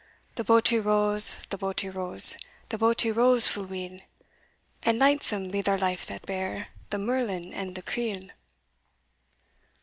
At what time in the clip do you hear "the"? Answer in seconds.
0.33-0.43, 1.51-1.59, 2.69-2.79, 6.89-6.97, 7.75-7.83